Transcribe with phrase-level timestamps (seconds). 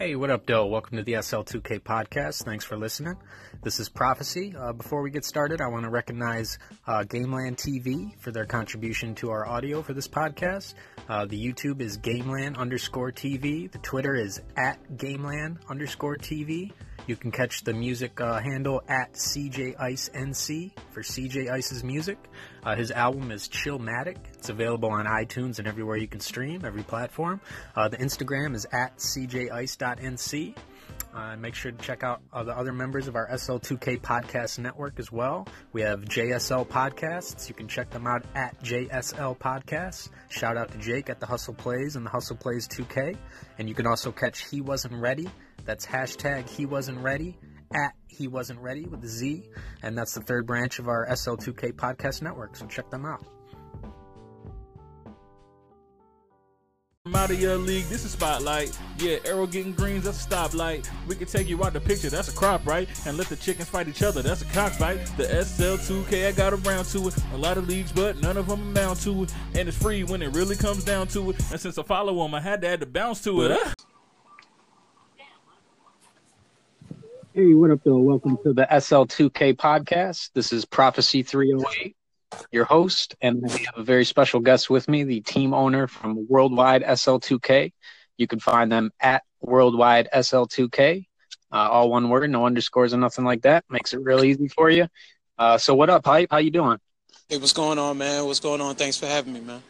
[0.00, 0.64] Hey, what up, Doe?
[0.64, 2.42] Welcome to the SL2K podcast.
[2.42, 3.16] Thanks for listening.
[3.62, 4.54] This is Prophecy.
[4.58, 9.14] Uh, before we get started, I want to recognize uh, Gameland TV for their contribution
[9.16, 10.72] to our audio for this podcast.
[11.06, 13.70] Uh, the YouTube is Gameland underscore TV.
[13.70, 16.72] The Twitter is at Gameland underscore TV.
[17.06, 22.18] You can catch the music uh, handle at CJ Ice NC for CJ Ice's music.
[22.62, 24.16] Uh, his album is Chillmatic.
[24.34, 27.40] It's available on iTunes and everywhere you can stream, every platform.
[27.74, 30.54] Uh, the Instagram is at cjice.nc.
[31.12, 35.00] Uh, make sure to check out uh, the other members of our SL2K podcast network
[35.00, 35.48] as well.
[35.72, 37.48] We have JSL podcasts.
[37.48, 40.10] You can check them out at JSL podcasts.
[40.28, 43.16] Shout out to Jake at the Hustle Plays and the Hustle Plays 2K.
[43.58, 45.28] And you can also catch He Wasn't Ready
[45.70, 47.38] that's hashtag he wasn't ready
[47.72, 49.44] at he wasn't ready with the Z,
[49.84, 52.56] and that's the third branch of our SL2K podcast network.
[52.56, 53.24] So check them out.
[57.06, 58.76] I'm out of your league, this is spotlight.
[58.98, 60.88] Yeah, arrow getting greens, that's a stoplight.
[61.06, 62.88] We can take you out the picture, that's a crop, right?
[63.06, 65.06] And let the chickens fight each other, that's a cockfight.
[65.16, 67.14] The SL2K, I got around to it.
[67.32, 69.32] A lot of leagues, but none of them amount to it.
[69.54, 71.36] And it's free when it really comes down to it.
[71.52, 73.52] And since I follow them, I had to add the bounce to it.
[73.52, 73.74] Huh?
[77.32, 77.98] Hey, what up, though?
[77.98, 80.30] Welcome to the SL2K podcast.
[80.34, 81.94] This is Prophecy 308,
[82.50, 86.26] your host, and we have a very special guest with me, the team owner from
[86.28, 87.72] Worldwide SL2K.
[88.16, 91.06] You can find them at Worldwide SL2K,
[91.52, 93.64] uh, all one word, no underscores or nothing like that.
[93.70, 94.88] Makes it real easy for you.
[95.38, 96.32] Uh, so, what up, Hype?
[96.32, 96.78] How you doing?
[97.28, 98.24] Hey, what's going on, man?
[98.24, 98.74] What's going on?
[98.74, 99.62] Thanks for having me, man.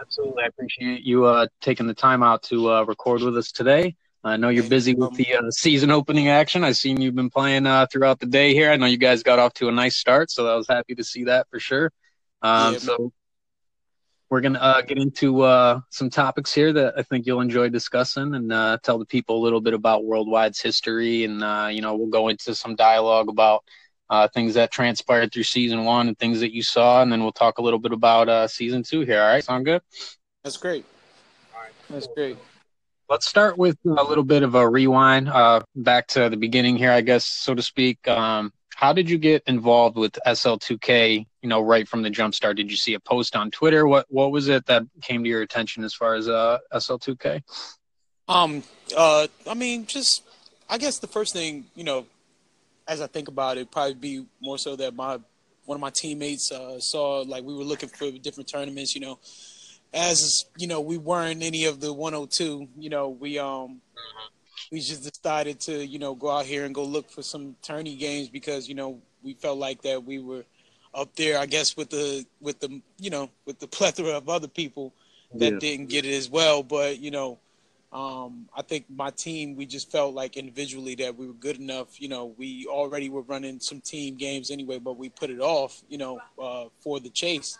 [0.00, 3.96] Absolutely, I appreciate you uh, taking the time out to uh, record with us today.
[4.24, 6.62] I know you're busy with the uh, season opening action.
[6.62, 8.70] I've seen you've been playing uh, throughout the day here.
[8.70, 11.02] I know you guys got off to a nice start, so I was happy to
[11.02, 11.92] see that for sure.
[12.40, 13.12] Um, yeah, so
[14.30, 18.34] we're gonna uh, get into uh, some topics here that I think you'll enjoy discussing,
[18.34, 21.96] and uh, tell the people a little bit about Worldwide's history, and uh, you know
[21.96, 23.64] we'll go into some dialogue about
[24.34, 27.58] things that transpired through season one and things that you saw, and then we'll talk
[27.58, 29.20] a little bit about season two here.
[29.20, 29.82] All right, sound good?
[30.44, 30.84] That's great.
[31.54, 32.36] All right, that's great.
[33.12, 36.90] Let's start with a little bit of a rewind uh, back to the beginning here,
[36.90, 38.08] I guess, so to speak.
[38.08, 41.26] Um, how did you get involved with SL2K?
[41.42, 42.56] You know, right from the jump start.
[42.56, 43.86] Did you see a post on Twitter?
[43.86, 47.42] What What was it that came to your attention as far as uh, SL2K?
[48.28, 48.62] Um,
[48.96, 50.22] uh, I mean, just
[50.70, 52.06] I guess the first thing you know,
[52.88, 55.18] as I think about it, probably be more so that my
[55.66, 58.94] one of my teammates uh, saw like we were looking for different tournaments.
[58.94, 59.18] You know,
[59.94, 62.68] as you know, we weren't any of the 102.
[62.78, 63.80] You know, we um
[64.70, 67.96] we just decided to you know go out here and go look for some tourney
[67.96, 70.44] games because you know we felt like that we were
[70.94, 71.38] up there.
[71.38, 74.94] I guess with the with the you know with the plethora of other people
[75.34, 75.58] that yeah.
[75.58, 76.62] didn't get it as well.
[76.62, 77.38] But you know,
[77.92, 82.00] um, I think my team we just felt like individually that we were good enough.
[82.00, 85.82] You know, we already were running some team games anyway, but we put it off.
[85.88, 87.58] You know, uh, for the chase.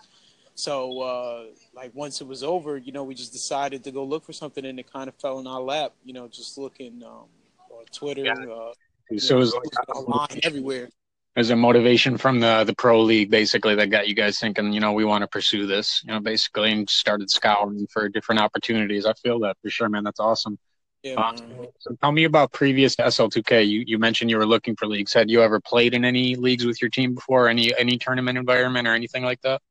[0.54, 4.24] So, uh, like once it was over, you know, we just decided to go look
[4.24, 5.94] for something, and it kind of fell in our lap.
[6.04, 7.24] You know, just looking um,
[7.70, 8.24] on Twitter.
[8.24, 8.34] Yeah.
[8.34, 8.72] Uh,
[9.18, 10.88] so it was like online everywhere.
[11.34, 14.80] There's a motivation from the the pro league, basically, that got you guys thinking, you
[14.80, 16.02] know, we want to pursue this.
[16.04, 19.06] You know, basically, and started scouring for different opportunities.
[19.06, 20.04] I feel that for sure, man.
[20.04, 20.58] That's awesome.
[21.02, 21.36] Yeah, uh,
[21.78, 23.66] so tell me about previous SL2K.
[23.66, 25.12] You you mentioned you were looking for leagues.
[25.14, 27.48] Had you ever played in any leagues with your team before?
[27.48, 29.62] Any any tournament environment or anything like that?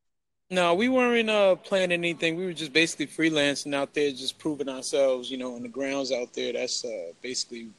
[0.51, 2.35] No, we weren't uh, planning anything.
[2.35, 6.11] We were just basically freelancing out there, just proving ourselves, you know, in the grounds
[6.11, 6.51] out there.
[6.51, 7.69] That's uh, basically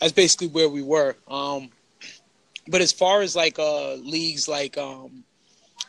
[0.00, 1.16] that's basically where we were.
[1.28, 1.68] Um,
[2.66, 5.22] but as far as like uh, leagues, like um,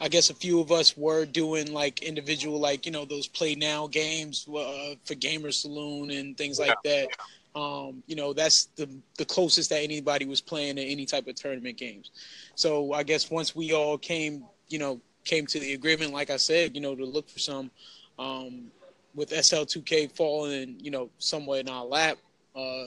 [0.01, 3.55] I guess a few of us were doing like individual, like you know, those play
[3.55, 7.07] now games uh, for Gamer Saloon and things like that.
[7.55, 11.35] Um, you know, that's the the closest that anybody was playing in any type of
[11.35, 12.11] tournament games.
[12.55, 16.37] So I guess once we all came, you know, came to the agreement, like I
[16.37, 17.71] said, you know, to look for some
[18.17, 18.71] um,
[19.13, 22.17] with SL2K falling, you know, somewhere in our lap.
[22.55, 22.85] Uh,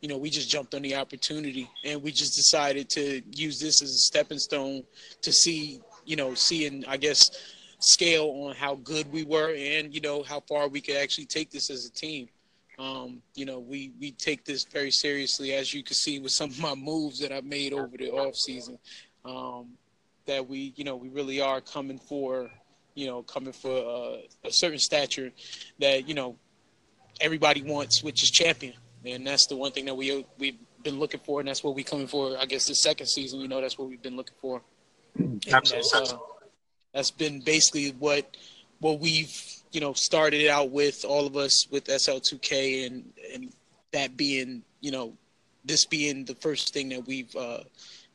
[0.00, 3.80] you know, we just jumped on the opportunity and we just decided to use this
[3.80, 4.82] as a stepping stone
[5.22, 7.30] to see, you know, seeing, I guess,
[7.78, 11.50] scale on how good we were and, you know, how far we could actually take
[11.50, 12.28] this as a team.
[12.78, 16.50] Um, you know, we, we take this very seriously, as you can see with some
[16.50, 18.78] of my moves that I've made over the off season.
[19.24, 19.68] Um,
[20.26, 22.50] that we, you know, we really are coming for,
[22.94, 25.32] you know, coming for uh, a certain stature
[25.80, 26.36] that you know
[27.20, 28.74] everybody wants, which is champion,
[29.04, 31.84] and that's the one thing that we we've been looking for, and that's what we're
[31.84, 32.36] coming for.
[32.38, 34.62] I guess the second season, you know, that's what we've been looking for.
[35.18, 35.88] Absolutely.
[35.92, 36.16] That's, uh,
[36.92, 38.36] that's been basically what
[38.80, 39.34] what we've
[39.72, 43.52] you know started out with all of us with SL2K and and
[43.92, 45.12] that being you know
[45.64, 47.60] this being the first thing that we've uh,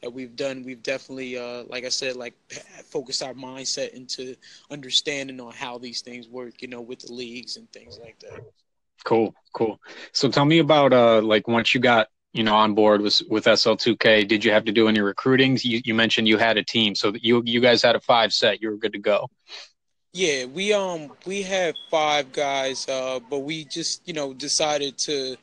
[0.02, 2.34] that we've done, we've definitely, uh, like I said, like
[2.86, 4.36] focused our mindset into
[4.70, 8.42] understanding on how these things work, you know, with the leagues and things like that.
[9.06, 9.80] Cool, cool.
[10.14, 13.48] So tell me about uh, like once you got you know on board with with
[13.48, 15.58] SL2K, did you have to do any recruiting?
[15.62, 18.62] You, you mentioned you had a team, so you you guys had a five set.
[18.62, 19.28] You were good to go.
[20.14, 25.38] Yeah, we um we had five guys, uh, but we just you know decided to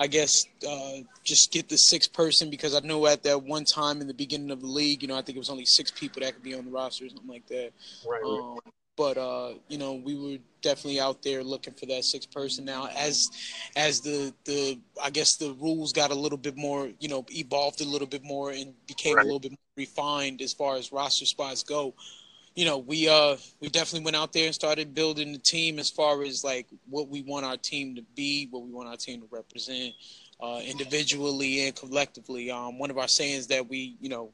[0.00, 4.00] I guess uh, just get the sixth person because I know at that one time
[4.00, 6.22] in the beginning of the league, you know, I think it was only six people
[6.22, 7.72] that could be on the roster or something like that.
[8.08, 8.22] Right.
[8.24, 8.58] Um,
[8.96, 12.64] but uh, you know, we were definitely out there looking for that sixth person.
[12.64, 13.28] Now, as
[13.76, 17.82] as the the I guess the rules got a little bit more, you know, evolved
[17.82, 19.22] a little bit more and became right.
[19.22, 21.94] a little bit more refined as far as roster spots go
[22.54, 25.88] you know, we uh we definitely went out there and started building the team as
[25.88, 29.20] far as like what we want our team to be, what we want our team
[29.20, 29.94] to represent,
[30.40, 32.50] uh, individually and collectively.
[32.50, 34.32] Um, one of our sayings that we, you know,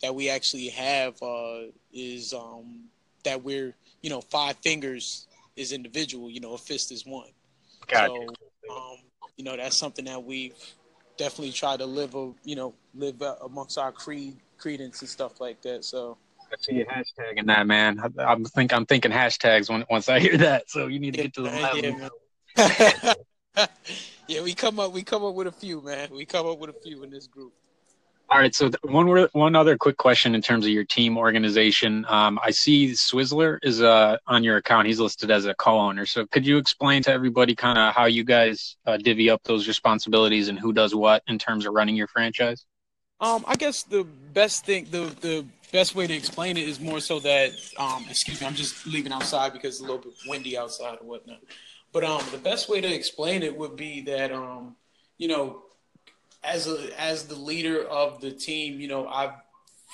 [0.00, 2.84] that we actually have uh, is um,
[3.24, 5.26] that we're, you know, five fingers
[5.56, 7.28] is individual, you know, a fist is one.
[7.88, 8.14] Gotcha.
[8.68, 8.98] So, um,
[9.36, 10.54] you know, that's something that we've
[11.16, 15.60] definitely tried to live, a, you know, live amongst our creed, credence and stuff like
[15.62, 15.84] that.
[15.84, 16.16] So.
[16.52, 18.00] I see you hashtagging that, man.
[18.00, 20.70] I, I'm think I'm thinking hashtags when once I hear that.
[20.70, 22.10] So you need to get to the level.
[22.56, 23.66] Yeah,
[24.28, 26.08] yeah, we come up we come up with a few, man.
[26.12, 27.52] We come up with a few in this group.
[28.28, 28.54] All right.
[28.54, 32.04] So one one other quick question in terms of your team organization.
[32.08, 34.88] Um, I see Swizzler is uh, on your account.
[34.88, 36.06] He's listed as a co-owner.
[36.06, 39.68] So could you explain to everybody kind of how you guys uh, divvy up those
[39.68, 42.66] responsibilities and who does what in terms of running your franchise?
[43.20, 47.00] Um, I guess the best thing, the the best way to explain it is more
[47.00, 50.56] so that, um, excuse me, I'm just leaving outside because it's a little bit windy
[50.56, 51.40] outside or whatnot.
[51.92, 54.76] But um, the best way to explain it would be that, um,
[55.16, 55.62] you know,
[56.44, 59.32] as a as the leader of the team, you know, I've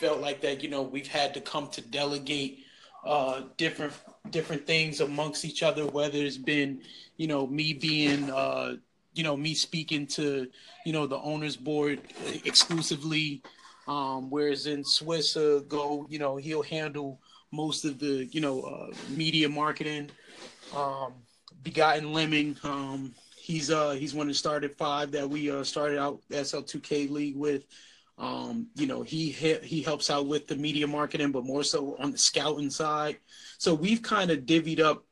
[0.00, 0.62] felt like that.
[0.62, 2.64] You know, we've had to come to delegate
[3.04, 3.92] uh, different
[4.30, 5.86] different things amongst each other.
[5.86, 6.82] Whether it's been,
[7.16, 8.76] you know, me being, uh,
[9.14, 10.48] you know, me speaking to,
[10.86, 12.00] you know, the owners board
[12.44, 13.42] exclusively
[13.86, 17.20] um, whereas in Swiss, uh, go, you know, he'll handle
[17.50, 20.10] most of the, you know, uh, media marketing.
[20.74, 21.14] Um,
[21.62, 25.98] Begotten Lemming, um, he's uh, he's one of the started five that we uh, started
[25.98, 27.66] out SL2K league with.
[28.18, 32.10] Um, you know, he he helps out with the media marketing, but more so on
[32.10, 33.18] the scouting side.
[33.58, 35.04] So we've kind of divvied up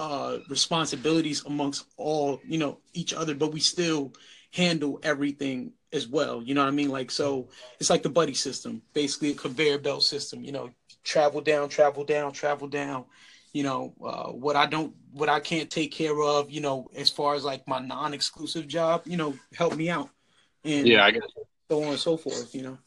[0.00, 4.14] uh, responsibilities amongst all, you know, each other, but we still
[4.50, 6.42] handle everything as well.
[6.42, 6.88] You know what I mean?
[6.88, 10.42] Like so, it's like the buddy system, basically a conveyor belt system.
[10.42, 10.70] You know,
[11.04, 13.04] travel down, travel down, travel down.
[13.52, 16.50] You know, uh, what I don't, what I can't take care of.
[16.50, 20.08] You know, as far as like my non-exclusive job, you know, help me out.
[20.64, 21.22] And yeah, I guess
[21.70, 22.54] so on and so forth.
[22.54, 22.78] You know.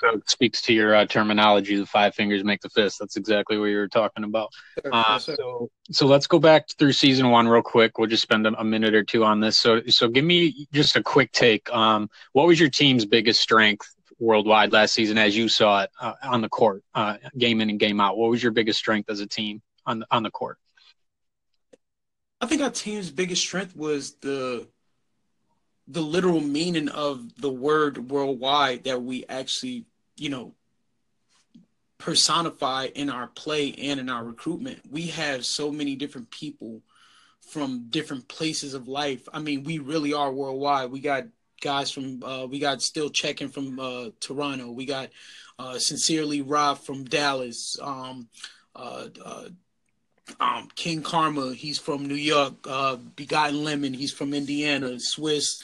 [0.00, 1.76] So it speaks to your uh, terminology.
[1.76, 2.98] The five fingers make the fist.
[2.98, 4.50] That's exactly what you were talking about.
[4.90, 7.98] Uh, so, so let's go back through season one real quick.
[7.98, 9.58] We'll just spend a, minute or two on this.
[9.58, 11.70] So, so give me just a quick take.
[11.70, 13.86] Um, what was your team's biggest strength
[14.18, 17.78] worldwide last season, as you saw it uh, on the court, uh, game in and
[17.78, 18.16] game out?
[18.16, 20.56] What was your biggest strength as a team on the, on the court?
[22.40, 24.66] I think our team's biggest strength was the
[25.90, 29.86] the literal meaning of the word worldwide that we actually
[30.20, 30.54] you know,
[31.98, 34.80] personify in our play and in our recruitment.
[34.90, 36.82] We have so many different people
[37.40, 39.26] from different places of life.
[39.32, 40.90] I mean, we really are worldwide.
[40.90, 41.24] We got
[41.62, 44.70] guys from uh, we got still checking from uh, Toronto.
[44.70, 45.08] We got
[45.58, 47.76] uh, sincerely Rob from Dallas.
[47.80, 48.28] Um,
[48.76, 49.48] uh, uh,
[50.38, 52.54] um, King Karma, he's from New York.
[52.68, 55.00] Uh, Begotten Lemon, he's from Indiana.
[55.00, 55.62] Swiss,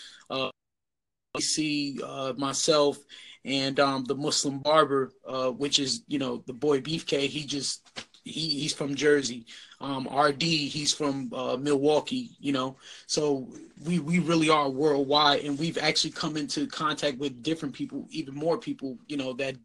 [1.37, 1.99] uh, see
[2.37, 2.99] myself,
[3.45, 7.29] and um, the Muslim barber, uh, which is you know the boy Beefcake.
[7.29, 7.89] He just
[8.25, 9.47] he he's from Jersey.
[9.81, 12.31] Um, RD, he's from uh, Milwaukee.
[12.41, 12.77] You know,
[13.07, 13.49] so
[13.85, 18.35] we we really are worldwide, and we've actually come into contact with different people, even
[18.35, 18.99] more people.
[19.07, 19.57] You know that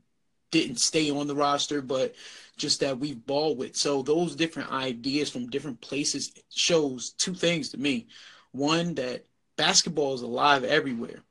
[0.51, 2.13] didn't stay on the roster, but
[2.57, 3.75] just that we've balled with.
[3.75, 8.07] So those different ideas from different places shows two things to me.
[8.51, 9.25] One that
[9.55, 11.23] basketball is alive everywhere,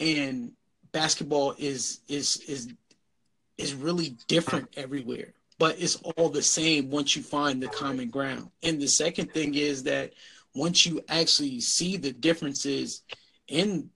[0.00, 0.52] and
[0.92, 2.72] basketball is is is
[3.58, 8.50] is really different everywhere but it's all the same once you find the common ground
[8.62, 10.12] and the second thing is that
[10.54, 13.02] once you actually see the differences
[13.48, 13.90] in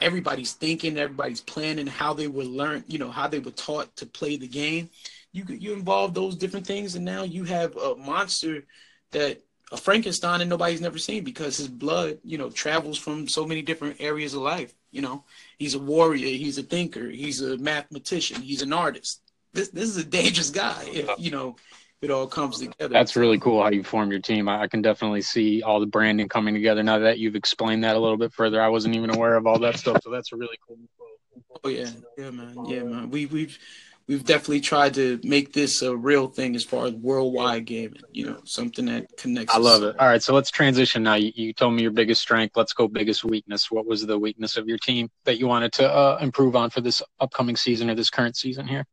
[0.00, 4.06] everybody's thinking everybody's planning how they were learned you know how they were taught to
[4.06, 4.88] play the game
[5.32, 8.64] you you involve those different things and now you have a monster
[9.12, 9.40] that
[9.72, 13.62] a Frankenstein that nobody's never seen because his blood, you know, travels from so many
[13.62, 14.74] different areas of life.
[14.92, 15.24] You know,
[15.58, 19.20] he's a warrior, he's a thinker, he's a mathematician, he's an artist.
[19.52, 20.84] This this is a dangerous guy.
[20.86, 21.56] If you know,
[22.02, 22.88] it all comes together.
[22.88, 24.48] That's really cool how you form your team.
[24.48, 27.96] I, I can definitely see all the branding coming together now that you've explained that
[27.96, 28.60] a little bit further.
[28.60, 30.78] I wasn't even aware of all that stuff, so that's a really cool.
[31.64, 33.10] Oh yeah, yeah, man, yeah, man.
[33.10, 33.58] We we've
[34.08, 38.02] we've definitely tried to make this a real thing as far as worldwide gaming.
[38.12, 39.54] You know, something that connects.
[39.54, 39.98] I love it.
[39.98, 41.14] All right, so let's transition now.
[41.14, 42.56] You, you, told me your biggest strength.
[42.56, 43.70] Let's go biggest weakness.
[43.70, 46.80] What was the weakness of your team that you wanted to uh, improve on for
[46.80, 48.86] this upcoming season or this current season here?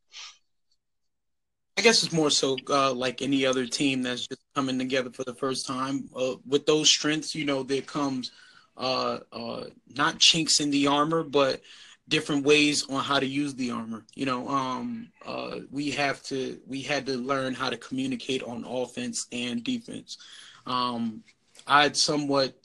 [1.77, 5.23] I guess it's more so uh, like any other team that's just coming together for
[5.23, 6.09] the first time.
[6.13, 8.31] Uh, with those strengths, you know, there comes
[8.75, 11.61] uh, uh not chinks in the armor, but
[12.09, 14.03] different ways on how to use the armor.
[14.15, 18.65] You know, um, uh, we have to we had to learn how to communicate on
[18.65, 20.17] offense and defense.
[20.65, 21.23] Um,
[21.67, 22.55] I'd somewhat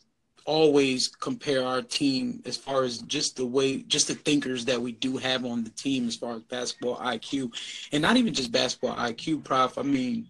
[0.47, 4.93] always compare our team as far as just the way just the thinkers that we
[4.93, 7.51] do have on the team as far as basketball IQ
[7.93, 10.27] and not even just basketball IQ prof I mean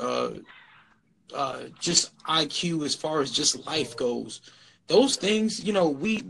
[0.00, 0.30] uh
[1.32, 4.40] uh just IQ as far as just life goes
[4.88, 6.22] those things, you know, we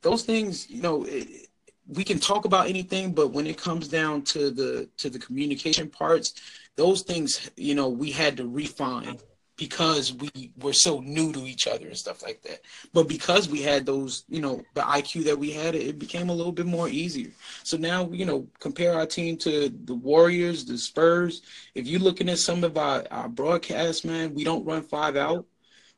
[0.00, 1.48] those things, you know, it,
[1.86, 5.88] we can talk about anything, but when it comes down to the to the communication
[5.88, 6.34] parts,
[6.76, 9.18] those things, you know, we had to refine
[9.56, 12.60] because we were so new to each other and stuff like that.
[12.92, 16.34] But because we had those, you know, the IQ that we had, it became a
[16.34, 17.32] little bit more easier.
[17.64, 21.42] So now, you know, compare our team to the Warriors, the Spurs.
[21.74, 25.44] If you're looking at some of our, our broadcasts, man, we don't run five out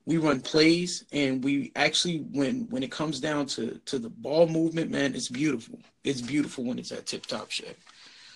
[0.07, 4.47] we run plays and we actually when when it comes down to to the ball
[4.47, 5.79] movement man it's beautiful.
[6.03, 7.79] It's beautiful when it's at tip top shape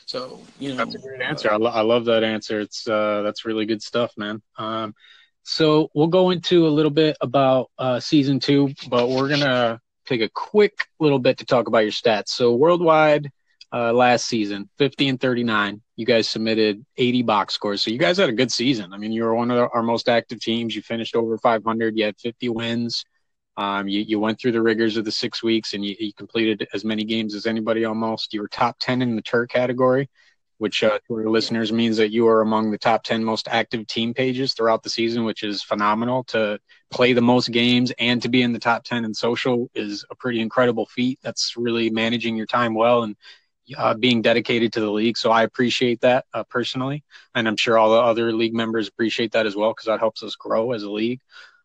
[0.06, 1.50] so you know that's a great answer.
[1.50, 2.61] Uh, I, lo- I love that answer.
[2.61, 4.42] It's uh that's really good stuff man.
[4.59, 4.94] Um
[5.42, 10.21] so we'll go into a little bit about uh season two but we're gonna take
[10.21, 12.28] a quick little bit to talk about your stats.
[12.28, 13.30] So worldwide
[13.75, 15.83] uh, last season, 50 and 39.
[15.97, 17.83] You guys submitted 80 box scores.
[17.83, 18.93] So you guys had a good season.
[18.93, 20.76] I mean, you were one of our most active teams.
[20.76, 21.99] You finished over 500.
[21.99, 23.04] You had 50 wins.
[23.57, 26.69] Um, you, you went through the rigors of the six weeks and you, you, completed
[26.73, 28.33] as many games as anybody almost.
[28.33, 30.09] You were top 10 in the TER category,
[30.59, 33.87] which uh, to our listeners means that you are among the top 10 most active
[33.87, 36.25] team pages throughout the season, which is phenomenal.
[36.25, 36.59] To
[36.90, 40.16] play the most games and to be in the top 10 in social is a
[40.16, 41.21] pretty incredible feat.
[41.23, 43.16] That's really managing your time well and
[43.76, 45.16] uh, being dedicated to the league.
[45.16, 47.04] So I appreciate that uh, personally,
[47.35, 50.23] and I'm sure all the other league members appreciate that as well because that helps
[50.23, 51.21] us grow as a league.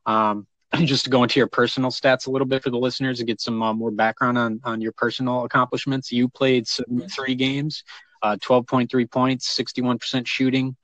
[0.05, 0.47] Um,
[0.85, 3.41] just to go into your personal stats a little bit for the listeners to get
[3.41, 6.11] some uh, more background on on your personal accomplishments.
[6.11, 7.83] You played three games,
[8.21, 10.75] uh, 12.3 points, 61% shooting,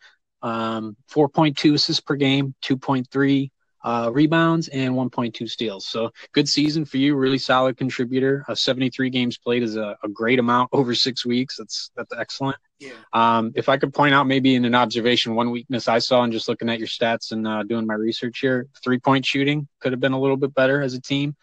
[0.42, 3.52] um, 4.2 assists per game, 2.3
[3.86, 5.86] uh, rebounds and 1.2 steals.
[5.86, 7.16] So good season for you.
[7.16, 8.44] Really solid contributor.
[8.48, 11.58] Uh, 73 games played is a, a, great amount over six weeks.
[11.58, 12.58] That's that's excellent.
[12.80, 12.94] Yeah.
[13.14, 16.32] Um, if I could point out maybe in an observation, one weakness I saw in
[16.32, 19.94] just looking at your stats and uh, doing my research here, three point shooting could
[19.94, 21.36] have been a little bit better as a team.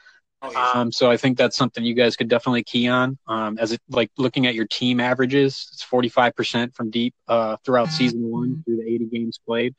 [0.44, 0.70] Oh, yeah.
[0.74, 3.16] um, so I think that's something you guys could definitely key on.
[3.28, 7.90] Um, as it like looking at your team averages, it's 45% from deep uh, throughout
[7.90, 9.76] season one through the 80 games played.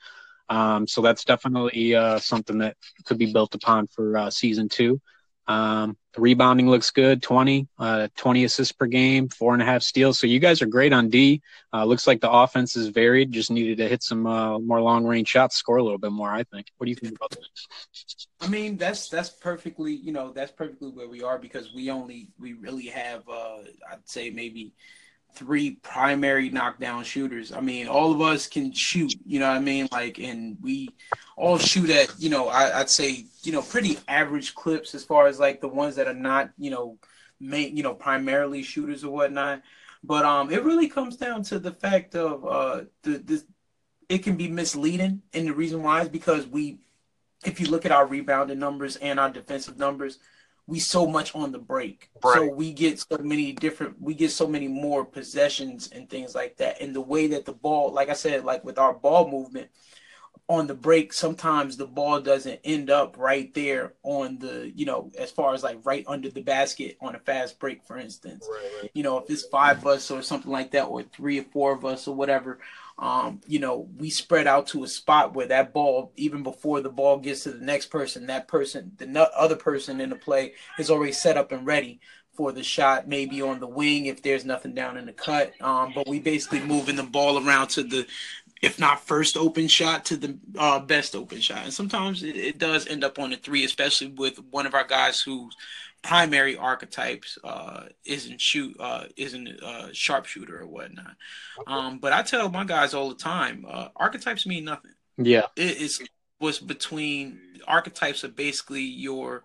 [0.49, 5.01] Um, so that's definitely uh, something that could be built upon for uh, season two.
[5.47, 9.81] Um, the rebounding looks good 20, uh, 20 assists per game, four and a half
[9.81, 10.19] steals.
[10.19, 11.41] So you guys are great on D.
[11.73, 13.31] Uh, looks like the offense is varied.
[13.31, 16.31] Just needed to hit some uh, more long range shots, score a little bit more,
[16.31, 16.67] I think.
[16.77, 17.39] What do you think about that?
[18.39, 22.29] I mean, that's that's perfectly, you know, that's perfectly where we are because we only,
[22.39, 23.57] we really have, uh,
[23.91, 24.73] I'd say maybe
[25.35, 27.51] three primary knockdown shooters.
[27.51, 29.87] I mean, all of us can shoot, you know what I mean?
[29.91, 30.89] Like, and we
[31.35, 35.27] all shoot at, you know, I, would say, you know, pretty average clips as far
[35.27, 36.97] as like the ones that are not, you know,
[37.39, 39.61] main, you know, primarily shooters or whatnot.
[40.03, 43.43] But um, it really comes down to the fact of uh, the
[44.09, 46.77] it can be misleading, and the reason why is because we,
[47.45, 50.19] if you look at our rebounding numbers and our defensive numbers,
[50.67, 52.09] we so much on the break.
[52.23, 52.35] Right.
[52.35, 56.57] So we get so many different we get so many more possessions and things like
[56.57, 56.81] that.
[56.81, 59.69] And the way that the ball, like I said, like with our ball movement
[60.49, 65.11] on the break, sometimes the ball doesn't end up right there on the, you know,
[65.17, 68.47] as far as like right under the basket on a fast break, for instance.
[68.51, 68.89] Right.
[68.93, 71.73] You know, if it's five of us or something like that, or three or four
[71.73, 72.59] of us or whatever,
[72.97, 76.89] um, you know, we spread out to a spot where that ball, even before the
[76.89, 80.91] ball gets to the next person, that person, the other person in the play is
[80.91, 81.99] already set up and ready
[82.35, 85.53] for the shot, maybe on the wing if there's nothing down in the cut.
[85.61, 88.07] Um, but we basically moving the ball around to the,
[88.61, 91.63] if not first open shot, to the uh, best open shot.
[91.63, 94.85] And sometimes it, it, does end up on the three, especially with one of our
[94.85, 95.55] guys whose
[96.03, 101.15] primary archetypes uh, isn't shoot uh, isn't a sharpshooter or whatnot.
[101.65, 104.91] Um, but I tell my guys all the time, uh, archetypes mean nothing.
[105.17, 106.01] Yeah, it is
[106.39, 109.43] was between archetypes are basically your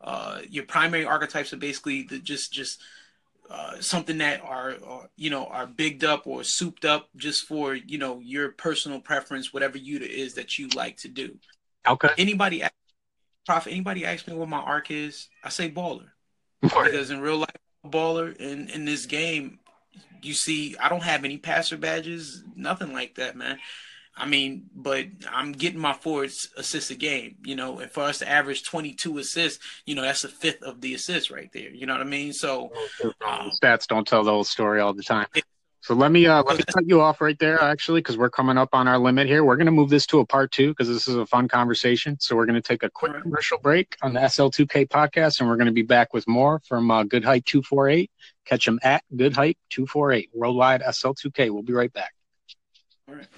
[0.00, 2.80] uh, your primary archetypes are basically the, just just
[3.50, 7.74] uh, something that are, are, you know are bigged up or souped up just for
[7.74, 11.36] you know your personal preference, whatever you is that you like to do.
[11.86, 12.10] Okay.
[12.18, 12.62] Anybody,
[13.46, 13.72] profit.
[13.72, 16.08] Anybody ask me what my arc is, I say baller.
[16.60, 17.50] because in real life,
[17.86, 19.60] baller in in this game,
[20.22, 23.58] you see, I don't have any passer badges, nothing like that, man.
[24.18, 28.18] I mean, but I'm getting my four assists a game, you know, and for us
[28.20, 31.68] to average 22 assists, you know, that's a fifth of the assists right there.
[31.68, 32.32] You know what I mean?
[32.32, 32.72] So
[33.26, 35.26] um, stats don't tell the whole story all the time.
[35.86, 38.58] So let me uh, let me cut you off right there, actually, because we're coming
[38.58, 39.44] up on our limit here.
[39.44, 42.18] We're going to move this to a part two because this is a fun conversation.
[42.18, 45.54] So we're going to take a quick commercial break on the SL2K podcast, and we're
[45.54, 48.10] going to be back with more from uh, Good Hype 248.
[48.46, 51.50] Catch them at Good Hype 248 worldwide SL2K.
[51.50, 52.12] We'll be right back.
[53.08, 53.28] All right.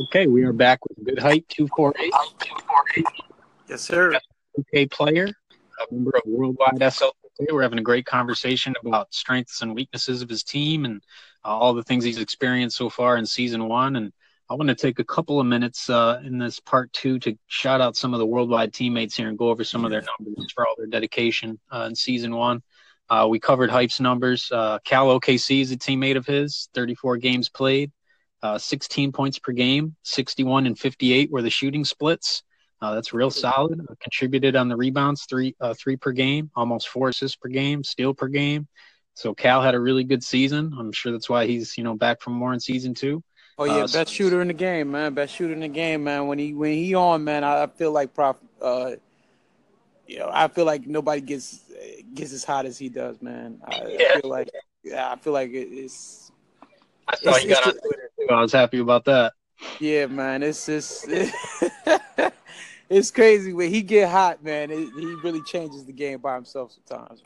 [0.00, 3.04] Okay, we are back with Good Hype 248.
[3.68, 4.16] Yes, sir.
[4.56, 7.06] Okay, player, a member of Worldwide SL.
[7.50, 11.02] We're having a great conversation about strengths and weaknesses of his team and
[11.44, 13.96] uh, all the things he's experienced so far in season one.
[13.96, 14.12] And
[14.48, 17.80] I want to take a couple of minutes uh, in this part two to shout
[17.80, 20.64] out some of the worldwide teammates here and go over some of their numbers for
[20.64, 22.62] all their dedication uh, in season one.
[23.10, 24.48] Uh, we covered Hype's numbers.
[24.52, 27.90] Uh, Cal OKC is a teammate of his, 34 games played,
[28.42, 32.42] uh, 16 points per game, 61 and 58 were the shooting splits.
[32.80, 33.84] Uh, that's real solid.
[34.00, 38.28] contributed on the rebounds, three three per game, almost four assists per game, steal per
[38.28, 38.68] game.
[39.14, 40.72] So Cal had a really good season.
[40.78, 43.24] I'm sure that's why he's you know back from more in season two.
[43.58, 45.14] Oh yeah, uh, best shooter in the game, man.
[45.14, 46.28] Best shooter in the game, man.
[46.28, 48.36] When he when he on, man, I, I feel like Prof.
[48.62, 48.92] Uh,
[50.06, 51.64] you know, I feel like nobody gets
[52.14, 53.60] gets as hot as he does, man.
[53.66, 54.12] I, yeah.
[54.14, 54.50] I feel like
[54.84, 56.27] yeah, I feel like it, it's.
[57.08, 58.26] I saw it's, you got on Twitter too.
[58.30, 59.32] I was happy about that.
[59.80, 60.42] Yeah, man.
[60.42, 61.06] It's just
[62.88, 64.70] it's crazy when he get hot, man.
[64.70, 67.22] It, he really changes the game by himself sometimes.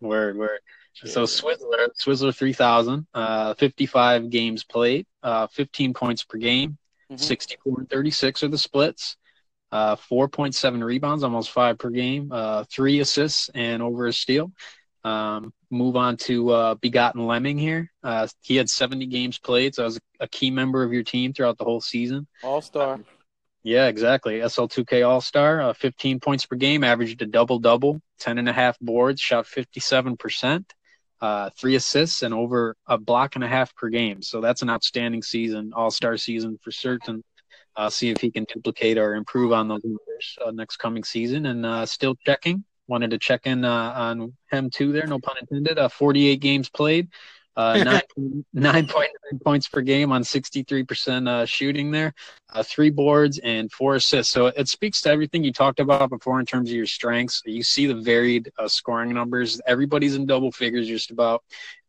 [0.00, 0.60] Word, word.
[0.94, 6.78] So Swizzler, Swizzler 3000, uh, 55 games played, uh, 15 points per game,
[7.10, 7.16] mm-hmm.
[7.16, 9.16] 64 and 36 are the splits,
[9.72, 14.52] uh, 4.7 rebounds, almost five per game, uh, three assists, and over a steal.
[15.04, 17.90] Um, move on to uh, Begotten Lemming here.
[18.02, 21.32] Uh, he had 70 games played, so I was a key member of your team
[21.32, 22.26] throughout the whole season.
[22.42, 23.00] All star.
[23.62, 24.40] Yeah, exactly.
[24.40, 28.52] SL2K All Star, uh, 15 points per game, averaged a double double, 10 and a
[28.52, 30.64] half boards, shot 57%
[31.24, 34.20] uh, three assists and over a block and a half per game.
[34.20, 37.24] So that's an outstanding season, all star season for certain.
[37.76, 41.46] Uh, see if he can duplicate or improve on those numbers uh, next coming season.
[41.46, 42.64] And uh, still checking.
[42.86, 44.92] Wanted to check in uh, on him too.
[44.92, 45.78] There, no pun intended.
[45.78, 47.08] Uh, 48 games played,
[47.56, 47.74] uh,
[48.56, 52.12] 9.9 points per game on 63% uh, shooting there,
[52.52, 54.32] uh, three boards and four assists.
[54.32, 57.42] So it speaks to everything you talked about before in terms of your strengths.
[57.46, 59.60] You see the varied uh, scoring numbers.
[59.66, 61.42] Everybody's in double figures just about.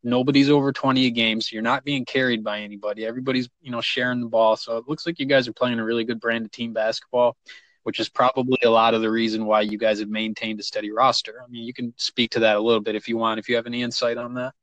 [0.03, 3.05] Nobody's over 20 a game, so you're not being carried by anybody.
[3.05, 4.55] Everybody's, you know, sharing the ball.
[4.55, 7.35] So it looks like you guys are playing a really good brand of team basketball
[7.85, 10.89] which is probably a lot of the reason why you guys have maintained a steady
[10.89, 11.39] roster.
[11.43, 13.55] I mean, you can speak to that a little bit if you want, if you
[13.55, 14.55] have any insight on that.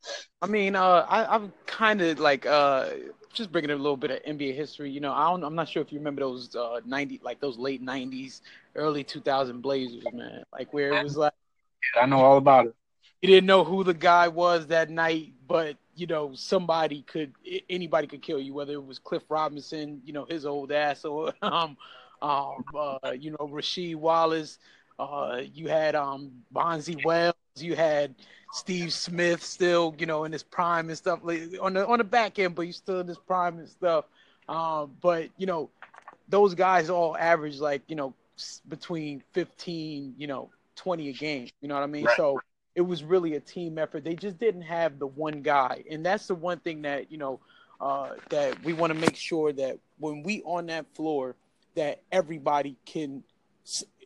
[0.43, 2.89] I mean, uh, I, am kind of like uh,
[3.33, 4.91] just bringing a little bit of NBA history.
[4.91, 7.59] You know, I don't, I'm not sure if you remember those uh, 90, like those
[7.59, 8.41] late 90s,
[8.75, 10.43] early 2000 Blazers, man.
[10.53, 11.33] Like where it was like,
[12.01, 12.75] I know all about it.
[13.21, 17.35] You didn't know who the guy was that night, but you know somebody could,
[17.71, 18.53] anybody could kill you.
[18.53, 21.77] Whether it was Cliff Robinson, you know his old ass, or um,
[22.23, 24.59] um, uh, you know, Rasheed Wallace.
[24.99, 27.35] Uh, you had um, Bonzi Wells.
[27.57, 28.15] You had
[28.53, 32.05] Steve Smith still, you know, in his prime and stuff like on the on the
[32.05, 34.05] back end, but he's still in his prime and stuff.
[34.49, 35.69] Um, but you know,
[36.29, 38.15] those guys all average like you know
[38.69, 41.49] between 15, you know, 20 a game.
[41.61, 42.05] You know what I mean?
[42.05, 42.17] Right.
[42.17, 42.41] So
[42.75, 44.05] it was really a team effort.
[44.05, 47.41] They just didn't have the one guy, and that's the one thing that you know
[47.81, 51.35] uh, that we want to make sure that when we on that floor,
[51.75, 53.23] that everybody can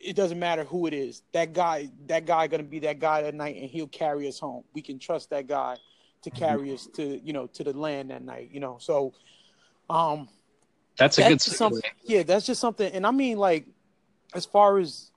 [0.01, 1.23] it doesn't matter who it is.
[1.33, 4.65] That guy, that guy, gonna be that guy that night, and he'll carry us home.
[4.75, 5.77] We can trust that guy
[6.23, 6.39] to mm-hmm.
[6.39, 8.51] carry us to you know to the land that night.
[8.53, 9.15] You know, so
[9.89, 10.29] um,
[10.99, 11.91] that's a that's good something.
[12.05, 12.93] Yeah, that's just something.
[12.93, 13.67] And I mean, like,
[14.35, 15.11] as far as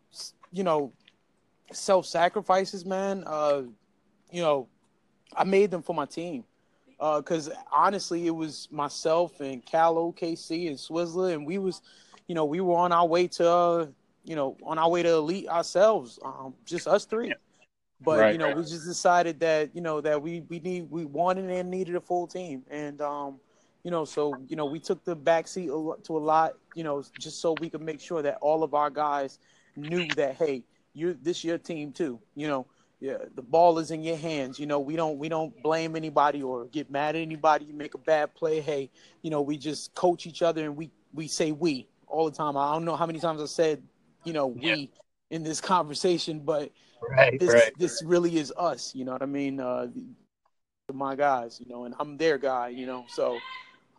[0.51, 0.93] you know,
[1.71, 3.23] self sacrifices, man.
[3.25, 3.63] Uh,
[4.31, 4.67] you know,
[5.35, 6.43] I made them for my team.
[6.99, 11.81] Uh, Because uh, honestly, it was myself and Cal OKC and Swizzler, and we was,
[12.29, 13.87] you know, we were on our way to, uh,
[14.23, 17.33] you know, on our way to elite ourselves, um, just us three.
[18.01, 18.55] But right, you know, right.
[18.55, 21.99] we just decided that you know that we we need we wanted and needed a
[21.99, 23.39] full team, and um,
[23.83, 27.41] you know, so you know, we took the backseat to a lot, you know, just
[27.41, 29.39] so we could make sure that all of our guys
[29.75, 30.63] knew that hey,
[30.93, 32.65] you this your team too, you know.
[33.01, 34.59] Yeah, the ball is in your hands.
[34.59, 37.63] You know, we don't we don't blame anybody or get mad at anybody.
[37.63, 38.89] You make a bad play, hey,
[39.21, 42.57] you know, we just coach each other and we we say we all the time.
[42.57, 43.81] I don't know how many times I said,
[44.23, 44.75] you know, yeah.
[44.75, 44.91] we
[45.29, 46.71] in this conversation, but
[47.09, 47.71] right, this right.
[47.77, 48.93] this really is us.
[48.95, 49.59] You know what I mean?
[49.59, 49.87] Uh,
[50.91, 52.69] my guys, you know, and I'm their guy.
[52.69, 53.37] You know, so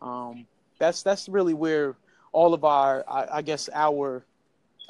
[0.01, 0.45] um,
[0.79, 1.95] that's that's really where
[2.31, 4.25] all of our, I, I guess, our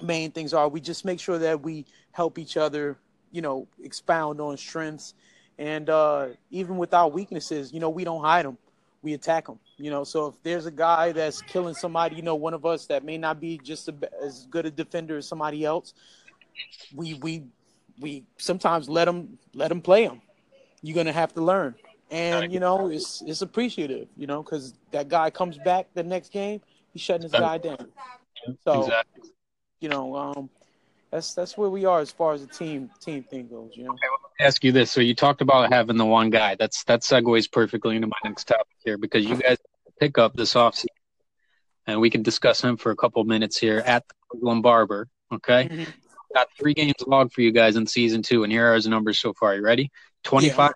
[0.01, 0.67] main things are.
[0.67, 2.97] We just make sure that we help each other,
[3.31, 5.13] you know, expound on strengths,
[5.57, 8.57] and uh, even with our weaknesses, you know, we don't hide them.
[9.01, 9.59] We attack them.
[9.77, 12.85] You know, so if there's a guy that's killing somebody, you know, one of us
[12.87, 15.93] that may not be just a, as good a defender as somebody else,
[16.93, 17.43] we we
[17.99, 20.21] we sometimes let them let them play them.
[20.81, 21.75] You're gonna have to learn
[22.11, 26.31] and you know it's it's appreciative, you know, because that guy comes back the next
[26.31, 26.61] game,
[26.93, 27.87] he's shutting his guy down.
[28.63, 29.29] So, exactly.
[29.79, 30.49] you know, um,
[31.11, 33.71] that's that's where we are as far as the team team thing goes.
[33.75, 33.91] You know.
[33.91, 36.55] Okay, well, ask you this: so you talked about having the one guy.
[36.55, 39.57] That's that segues perfectly into my next topic here because you guys
[39.99, 40.85] pick up this offseason,
[41.85, 45.09] and we can discuss him for a couple minutes here at the Cleveland Barber.
[45.33, 45.67] Okay.
[45.67, 45.91] Mm-hmm.
[46.33, 49.19] Got three games logged for you guys in season two, and here are his numbers
[49.19, 49.53] so far.
[49.53, 49.91] You ready?
[50.23, 50.69] 25, yeah.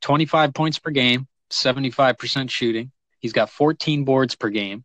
[0.00, 2.90] 25 points per game, 75% shooting.
[3.20, 4.84] He's got 14 boards per game,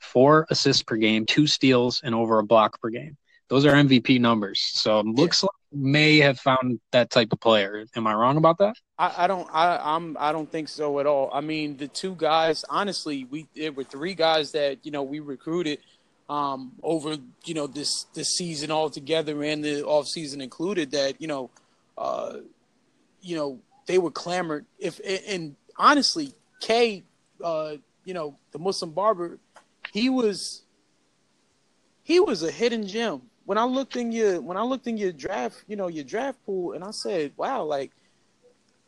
[0.00, 3.16] four assists per game, two steals, and over a block per game.
[3.52, 4.60] Those are MVP numbers.
[4.72, 5.48] So it looks yeah.
[5.48, 7.84] like may have found that type of player.
[7.94, 8.76] Am I wrong about that?
[8.98, 9.46] I, I, don't.
[9.52, 10.16] I, I'm.
[10.18, 11.28] I don't think so at all.
[11.34, 12.64] I mean, the two guys.
[12.70, 15.80] Honestly, we there were three guys that you know we recruited
[16.30, 20.92] um, over you know this this season altogether and the off season included.
[20.92, 21.50] That you know,
[21.98, 22.36] uh,
[23.20, 27.02] you know they were clamored if and honestly, K,
[27.44, 27.74] uh,
[28.06, 29.38] you know, the Muslim barber,
[29.92, 30.62] he was
[32.02, 33.20] he was a hidden gem.
[33.52, 36.42] When I looked in your when I looked in your draft, you know, your draft
[36.46, 37.90] pool, and I said, wow, like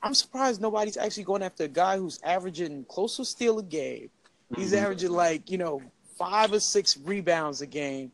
[0.03, 4.09] I'm surprised nobody's actually going after a guy who's averaging close to steal a game.
[4.57, 4.83] He's mm-hmm.
[4.83, 5.83] averaging like, you know,
[6.17, 8.11] five or six rebounds a game,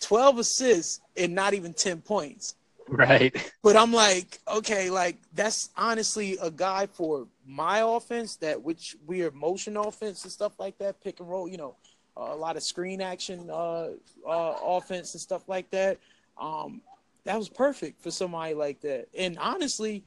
[0.00, 2.54] 12 assists, and not even 10 points.
[2.86, 3.34] Right.
[3.62, 9.22] But I'm like, okay, like that's honestly a guy for my offense that which we
[9.22, 11.76] are motion offense and stuff like that, pick and roll, you know,
[12.16, 13.88] a lot of screen action uh,
[14.26, 15.98] uh, offense and stuff like that.
[16.40, 16.80] Um,
[17.24, 19.08] that was perfect for somebody like that.
[19.16, 20.04] And honestly,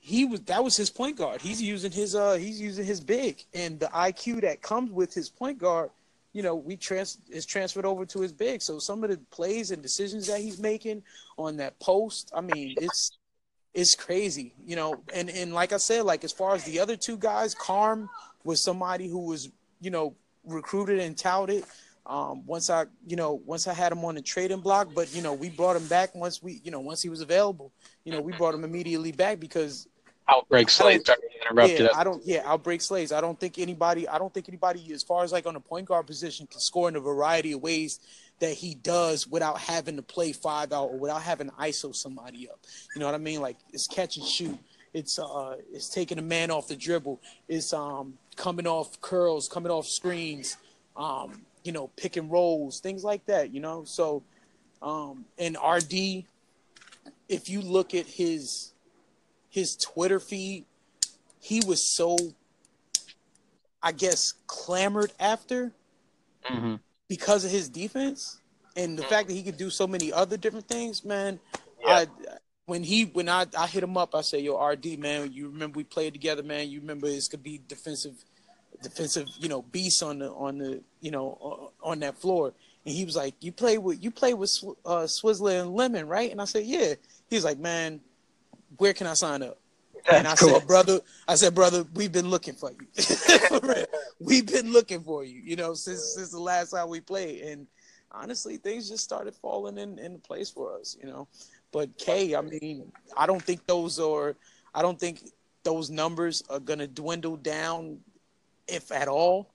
[0.00, 1.40] he was that was his point guard.
[1.40, 5.28] He's using his uh he's using his big and the IQ that comes with his
[5.28, 5.90] point guard
[6.32, 8.62] you know, we trans is transferred over to his big.
[8.62, 11.02] So some of the plays and decisions that he's making
[11.36, 13.18] on that post, I mean, it's
[13.74, 15.02] it's crazy, you know.
[15.12, 18.08] And and like I said, like as far as the other two guys, Carm
[18.44, 20.14] was somebody who was, you know,
[20.44, 21.64] recruited and touted.
[22.04, 25.22] Um, once I, you know, once I had him on the trading block, but you
[25.22, 27.72] know, we brought him back once we, you know, once he was available.
[28.04, 29.86] You know, we brought him immediately back because
[30.28, 31.08] outbreak slaves
[31.40, 31.80] interrupted.
[31.80, 32.24] Yeah, I don't.
[32.26, 33.12] Yeah, outbreak slaves.
[33.12, 34.08] I don't think anybody.
[34.08, 36.88] I don't think anybody, as far as like on the point guard position, can score
[36.88, 38.00] in a variety of ways
[38.40, 42.48] that he does without having to play five out or without having to ISO somebody
[42.48, 42.58] up.
[42.94, 43.40] You know what I mean?
[43.40, 44.58] Like it's catch and shoot.
[44.94, 47.20] It's uh, it's taking a man off the dribble.
[47.48, 50.56] It's um, coming off curls, coming off screens.
[50.96, 53.54] Um, you know, pick and rolls, things like that.
[53.54, 54.22] You know, so
[54.82, 56.24] um, and RD,
[57.28, 58.72] if you look at his
[59.48, 60.64] his Twitter feed,
[61.40, 62.16] he was so,
[63.82, 65.72] I guess, clamored after
[66.48, 66.76] mm-hmm.
[67.08, 68.40] because of his defense
[68.76, 69.10] and the mm-hmm.
[69.10, 71.04] fact that he could do so many other different things.
[71.04, 71.38] Man,
[71.86, 72.06] I
[72.66, 75.76] when he when I, I hit him up, I said, "Yo, RD, man, you remember
[75.76, 76.70] we played together, man?
[76.70, 78.14] You remember this could be defensive,
[78.82, 82.52] defensive, you know, beast on the on the you know on that floor."
[82.84, 84.50] And he was like, "You play with you play with
[84.84, 86.94] uh, Swizzler and Lemon, right?" And I said, "Yeah."
[87.28, 88.00] He's like, "Man,
[88.76, 89.58] where can I sign up?
[90.04, 90.58] That's and I cool.
[90.58, 93.84] said, brother, I said, brother, we've been looking for you.
[94.18, 97.42] we've been looking for you, you know, since since the last time we played.
[97.42, 97.66] And
[98.10, 101.28] honestly, things just started falling in into place for us, you know.
[101.72, 104.36] But K, I mean, I don't think those are,
[104.74, 105.22] I don't think
[105.64, 107.98] those numbers are gonna dwindle down,
[108.68, 109.50] if at all,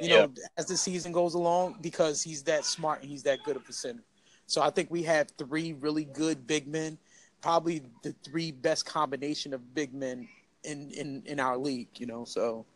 [0.00, 0.20] you yeah.
[0.22, 3.68] know, as the season goes along, because he's that smart and he's that good of
[3.68, 4.02] a center.
[4.46, 6.98] So I think we have three really good big men,
[7.40, 10.28] probably the three best combination of big men
[10.64, 11.88] in in in our league.
[11.94, 12.66] You know, so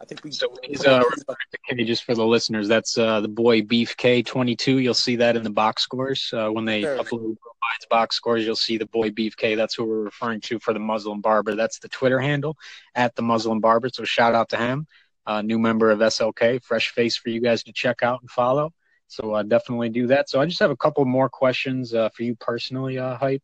[0.00, 0.30] I think we.
[0.30, 1.02] So he's uh,
[1.68, 2.68] K just for the listeners.
[2.68, 4.78] That's uh, the boy Beef K twenty two.
[4.78, 6.98] You'll see that in the box scores uh, when they sure.
[6.98, 7.36] upload
[7.84, 8.44] box scores.
[8.44, 9.54] You'll see the boy Beef K.
[9.54, 11.54] That's who we're referring to for the Muslim Barber.
[11.54, 12.56] That's the Twitter handle
[12.94, 13.90] at the Muslim Barber.
[13.90, 14.86] So shout out to him.
[15.26, 18.72] Uh, new member of SLK, fresh face for you guys to check out and follow.
[19.08, 20.30] So uh, definitely do that.
[20.30, 23.42] So I just have a couple more questions uh, for you personally, uh, hype.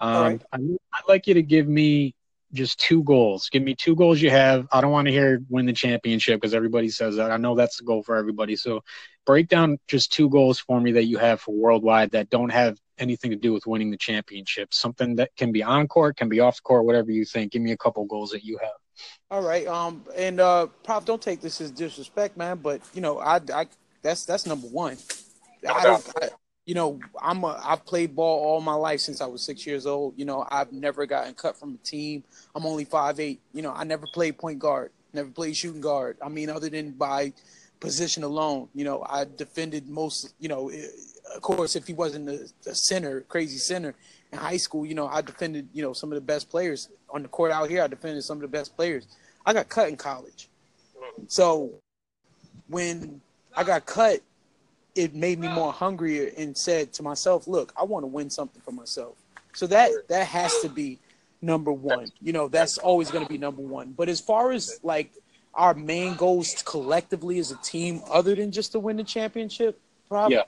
[0.00, 0.42] Um, right.
[0.52, 2.14] I'd like you to give me
[2.52, 3.48] just two goals.
[3.50, 4.66] Give me two goals you have.
[4.72, 7.30] I don't want to hear win the championship because everybody says that.
[7.30, 8.56] I know that's the goal for everybody.
[8.56, 8.82] So
[9.26, 12.78] break down just two goals for me that you have for worldwide that don't have
[12.98, 14.72] anything to do with winning the championship.
[14.72, 17.52] Something that can be on court, can be off court, whatever you think.
[17.52, 18.70] Give me a couple goals that you have.
[19.30, 19.66] All right.
[19.66, 20.04] Um.
[20.16, 22.58] And uh, Prof, don't take this as disrespect, man.
[22.58, 23.66] But you know, I, I
[24.02, 24.96] that's that's number one.
[25.68, 26.12] I don't.
[26.22, 26.28] I,
[26.66, 29.86] you know, I'm a, I've played ball all my life since I was six years
[29.86, 30.14] old.
[30.16, 32.24] You know, I've never gotten cut from a team.
[32.54, 33.40] I'm only five eight.
[33.52, 36.16] You know, I never played point guard, never played shooting guard.
[36.22, 37.32] I mean, other than by
[37.80, 40.32] position alone, you know, I defended most.
[40.38, 40.70] You know,
[41.34, 43.94] of course, if he wasn't a, a center, crazy center
[44.32, 45.68] in high school, you know, I defended.
[45.72, 47.82] You know, some of the best players on the court out here.
[47.82, 49.06] I defended some of the best players.
[49.46, 50.48] I got cut in college,
[51.28, 51.70] so
[52.68, 53.20] when
[53.56, 54.20] I got cut
[54.94, 58.62] it made me more hungrier and said to myself, look, I want to win something
[58.62, 59.16] for myself.
[59.52, 60.98] So that that has to be
[61.42, 62.10] number one.
[62.20, 63.92] You know, that's always going to be number one.
[63.96, 65.12] But as far as like
[65.54, 70.36] our main goals collectively as a team, other than just to win the championship, probably,
[70.36, 70.42] yeah.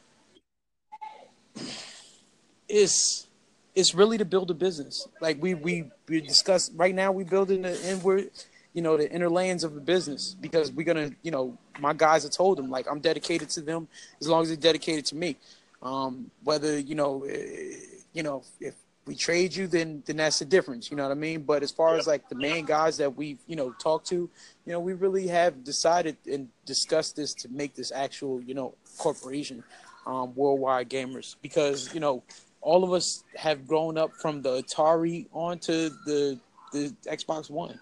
[2.68, 3.26] It's
[3.74, 5.06] it's really to build a business.
[5.20, 8.26] Like we we we discuss right now, we building the we're
[8.72, 12.22] you know the inner lanes of the business because we're gonna you know my guys
[12.24, 13.88] have told them like I'm dedicated to them
[14.20, 15.36] as long as they're dedicated to me.
[15.82, 17.74] Um, whether you know eh,
[18.12, 18.74] you know if
[19.06, 21.70] we trade you then then that's the difference you know what i mean but as
[21.70, 24.28] far as like the main guys that we've you know talked to
[24.64, 28.74] you know we really have decided and discussed this to make this actual you know
[28.98, 29.62] corporation
[30.06, 32.22] um, worldwide gamers because you know
[32.60, 36.38] all of us have grown up from the atari onto the
[36.72, 37.78] the xbox one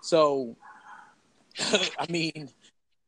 [0.00, 0.56] so,
[1.58, 2.50] I mean,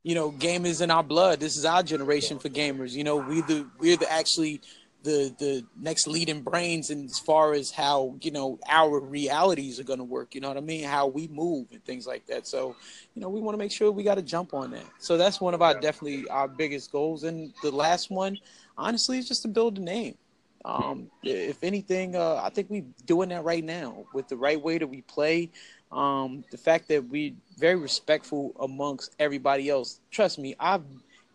[0.02, 1.40] you know, game is in our blood.
[1.40, 2.92] This is our generation for gamers.
[2.92, 4.60] You know, we the we're the actually
[5.02, 9.84] the the next leading brains in as far as how you know our realities are
[9.84, 10.34] going to work.
[10.34, 10.84] You know what I mean?
[10.84, 12.46] How we move and things like that.
[12.46, 12.76] So,
[13.14, 14.86] you know, we want to make sure we got to jump on that.
[14.98, 17.24] So that's one of our definitely our biggest goals.
[17.24, 18.38] And the last one,
[18.76, 20.16] honestly, is just to build a name.
[20.64, 24.76] Um, if anything, uh, I think we're doing that right now with the right way
[24.76, 25.50] that we play,
[25.90, 30.00] um, the fact that we very respectful amongst everybody else.
[30.10, 30.84] Trust me, I've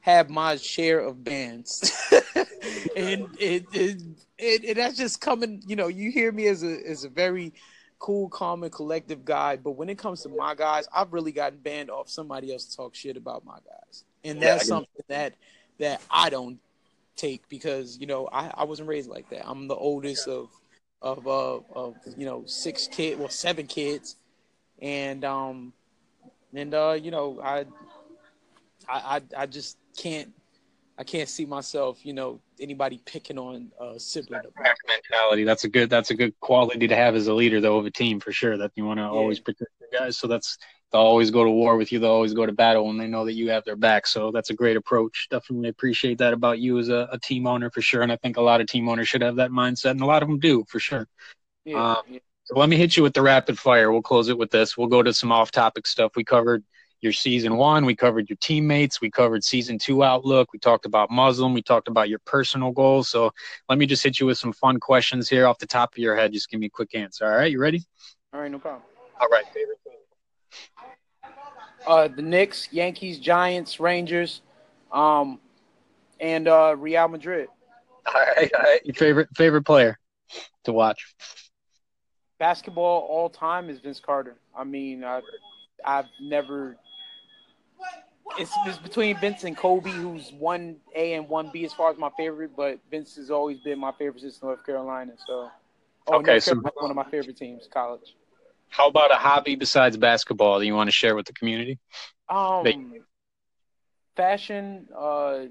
[0.06, 1.92] had my share of bands,
[2.96, 4.02] and it, it,
[4.38, 5.64] it, it that's just coming.
[5.66, 7.54] You know, you hear me as a as a very
[7.98, 9.56] cool, calm, and collective guy.
[9.56, 12.78] But when it comes to my guys, I've really gotten banned off somebody else to
[12.78, 15.34] talk shit about my guys, and that's yeah, something that
[15.80, 16.60] that I don't
[17.16, 19.50] take because you know I, I wasn't raised like that.
[19.50, 20.50] I'm the oldest of
[21.02, 24.18] of uh, of you know six kids, well seven kids,
[24.80, 25.74] and um
[26.54, 27.66] and uh you know I
[28.90, 30.32] I I just can't
[30.98, 34.42] I can't see myself you know anybody picking on uh sibling
[34.88, 37.86] mentality that's a good that's a good quality to have as a leader though of
[37.86, 39.10] a team for sure that you want to yeah.
[39.10, 40.58] always protect your guys so that's
[40.92, 43.26] they'll always go to war with you they'll always go to battle when they know
[43.26, 46.80] that you have their back so that's a great approach definitely appreciate that about you
[46.80, 49.08] as a, a team owner for sure and i think a lot of team owners
[49.08, 51.08] should have that mindset and a lot of them do for sure
[51.66, 52.20] yeah, um, yeah.
[52.46, 53.92] So let me hit you with the rapid fire.
[53.92, 54.78] We'll close it with this.
[54.78, 56.12] We'll go to some off topic stuff.
[56.16, 56.64] We covered
[57.06, 61.10] your season one, we covered your teammates, we covered season two outlook, we talked about
[61.10, 63.08] Muslim, we talked about your personal goals.
[63.08, 63.32] So
[63.70, 66.18] let me just hit you with some fun questions here off the top of your
[66.18, 66.34] head.
[66.34, 67.26] Just give me a quick answer.
[67.26, 67.82] All right, you ready?
[68.34, 68.84] All right, no problem.
[69.22, 69.94] All right, favorite team.
[71.88, 74.42] Uh, the Knicks, Yankees, Giants, Rangers,
[74.92, 75.40] um,
[76.20, 77.48] and uh, Real Madrid.
[78.08, 78.86] All right, all right.
[78.86, 79.98] Your favorite favorite player
[80.66, 81.16] to watch?
[82.40, 84.36] basketball all time is Vince Carter.
[84.58, 85.22] I mean, I,
[85.86, 86.78] I've never.
[88.38, 91.98] It's, it's between Vince and Kobe, who's one A and one B as far as
[91.98, 95.14] my favorite, but Vince has always been my favorite since North Carolina.
[95.26, 95.50] So,
[96.08, 98.16] oh, okay, North so one of my favorite teams, college.
[98.70, 101.80] How about a hobby besides basketball that you want to share with the community?
[102.30, 103.04] Um,
[104.16, 105.46] fashion, uh,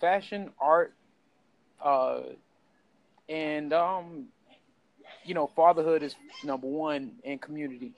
[0.00, 0.94] fashion, art,
[1.82, 2.20] uh,
[3.28, 4.26] and um,
[5.24, 7.92] you know, fatherhood is number one, and community.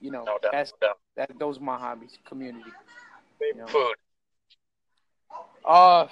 [0.00, 1.30] You know, No doubt, that's no that.
[1.38, 2.18] Those are my hobbies.
[2.24, 2.70] Community.
[3.42, 3.66] Favorite know.
[3.66, 3.94] food.
[5.64, 6.06] Uh,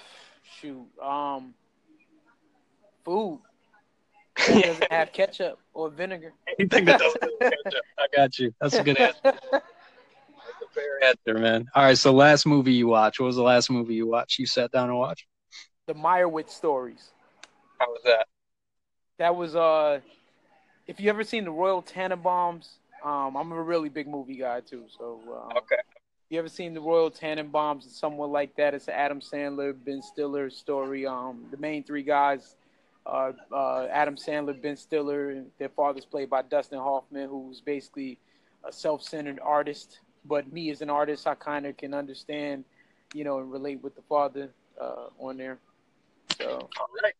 [0.61, 0.87] shoot.
[1.03, 1.55] Um,
[3.05, 3.40] food
[4.37, 6.33] that doesn't have ketchup or vinegar.
[6.59, 7.85] Anything that doesn't have ketchup.
[7.99, 8.53] I got you.
[8.61, 9.19] That's a good answer.
[9.23, 11.66] That's a fair answer, man.
[11.75, 13.21] All right, so last movie you watched.
[13.21, 14.38] What was the last movie you watched?
[14.38, 15.27] You sat down and watched?
[15.87, 17.11] the Meyerowitz stories.
[17.79, 18.27] How was that?
[19.19, 20.01] That was uh,
[20.87, 22.69] if you ever seen the Royal Tenenbaums,
[23.05, 24.85] um, I'm a really big movie guy too.
[24.97, 25.77] So um, Okay.
[26.31, 28.73] You ever seen the Royal Tenenbaums and someone like that?
[28.73, 31.05] It's an Adam Sandler, Ben Stiller story.
[31.05, 32.55] Um, the main three guys,
[33.05, 38.16] uh, uh, Adam Sandler, Ben Stiller, and their father's played by Dustin Hoffman, who's basically
[38.62, 39.99] a self-centered artist.
[40.25, 42.64] But me as an artist, I kind of can understand,
[43.12, 45.59] you know, and relate with the father uh, on there.
[46.38, 47.14] So All right.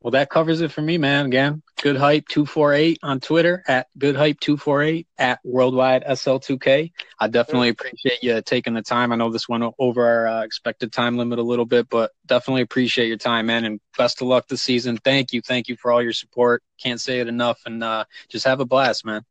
[0.00, 1.26] Well, that covers it for me, man.
[1.26, 6.92] Again, Good Hype 248 on Twitter at Good Hype 248 at Worldwide SL2K.
[7.18, 9.10] I definitely appreciate you taking the time.
[9.10, 12.62] I know this went over our uh, expected time limit a little bit, but definitely
[12.62, 13.64] appreciate your time, man.
[13.64, 14.98] And best of luck this season.
[14.98, 15.42] Thank you.
[15.42, 16.62] Thank you for all your support.
[16.80, 17.60] Can't say it enough.
[17.66, 19.24] And uh, just have a blast, man.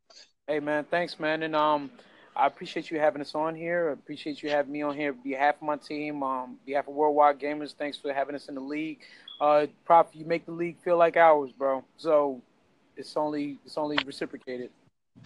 [0.48, 1.90] Hey man, thanks man, and um,
[2.34, 3.90] I appreciate you having us on here.
[3.90, 7.38] I appreciate you having me on here behalf of my team, um, behalf of Worldwide
[7.38, 7.74] Gamers.
[7.76, 9.00] Thanks for having us in the league.
[9.40, 11.84] Uh, Prof, you make the league feel like ours, bro.
[11.96, 12.40] So
[12.96, 14.70] it's only it's only reciprocated.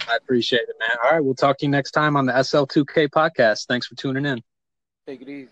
[0.09, 0.97] I appreciate it, man.
[1.05, 1.25] All right.
[1.25, 3.67] We'll talk to you next time on the SL2K podcast.
[3.67, 4.43] Thanks for tuning in.
[5.07, 5.49] Take it easy.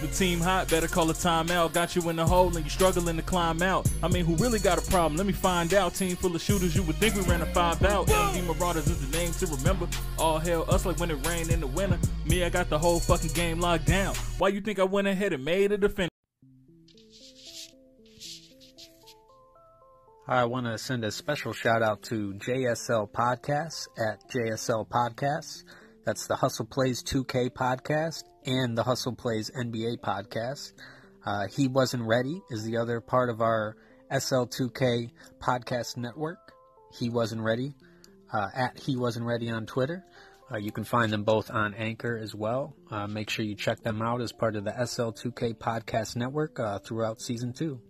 [0.00, 1.72] The team hot, better call a timeout.
[1.72, 3.90] Got you in the hole and you struggling to climb out.
[4.00, 5.16] I mean, who really got a problem?
[5.16, 5.94] Let me find out.
[5.94, 8.06] Team full of shooters, you would think we ran a five out.
[8.06, 9.88] MD Marauders is the name to remember.
[10.16, 11.98] All hell, us like when it rained in the winter.
[12.26, 14.14] Me, I got the whole fucking game locked down.
[14.38, 16.10] Why you think I went ahead and made a defense?
[20.30, 25.64] I want to send a special shout out to JSL Podcasts at JSL Podcasts.
[26.04, 30.74] That's the Hustle Plays 2K podcast and the Hustle Plays NBA podcast.
[31.24, 33.78] Uh, he Wasn't Ready is the other part of our
[34.12, 36.52] SL2K podcast network.
[36.92, 37.72] He Wasn't Ready
[38.30, 40.04] uh, at He Wasn't Ready on Twitter.
[40.52, 42.76] Uh, you can find them both on Anchor as well.
[42.90, 46.80] Uh, make sure you check them out as part of the SL2K podcast network uh,
[46.80, 47.80] throughout season two.